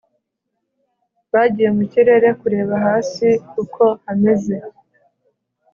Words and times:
bagiye 1.33 1.69
mu 1.77 1.83
kirere 1.91 2.29
kureba 2.41 2.75
hasi 2.85 3.29
uko 3.61 3.83
hameze. 4.05 4.55